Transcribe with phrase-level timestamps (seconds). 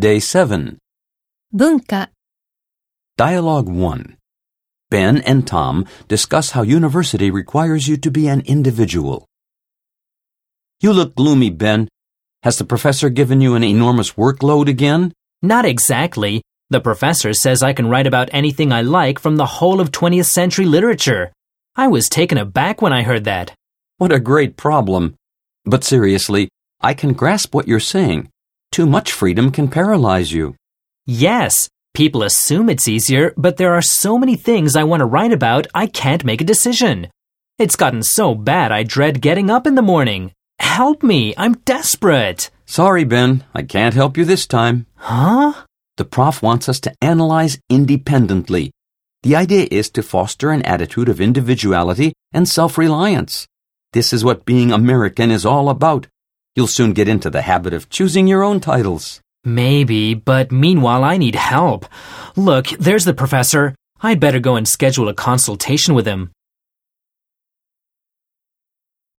[0.00, 0.78] Day 7.
[1.52, 2.08] 文化、
[3.18, 4.16] Dialogue 1.
[4.90, 9.26] Ben and Tom discuss how university requires you to be an individual.
[10.80, 11.88] You look gloomy, Ben.
[12.42, 15.12] Has the professor given you an enormous workload again?
[15.42, 16.40] Not exactly.
[16.70, 20.24] The professor says I can write about anything I like from the whole of 20th
[20.24, 21.32] century literature.
[21.76, 23.52] I was taken aback when I heard that.
[23.98, 25.16] What a great problem.
[25.66, 26.48] But seriously,
[26.80, 28.31] I can grasp what you're saying.
[28.72, 30.56] Too much freedom can paralyze you.
[31.04, 35.30] Yes, people assume it's easier, but there are so many things I want to write
[35.30, 37.08] about I can't make a decision.
[37.58, 40.32] It's gotten so bad I dread getting up in the morning.
[40.58, 42.50] Help me, I'm desperate.
[42.64, 44.86] Sorry, Ben, I can't help you this time.
[44.96, 45.52] Huh?
[45.98, 48.70] The prof wants us to analyze independently.
[49.22, 53.46] The idea is to foster an attitude of individuality and self-reliance.
[53.92, 56.06] This is what being American is all about.
[56.54, 59.22] You'll soon get into the habit of choosing your own titles.
[59.42, 61.86] Maybe, but meanwhile I need help.
[62.36, 63.74] Look, there's the professor.
[64.02, 66.30] I'd better go and schedule a consultation with him.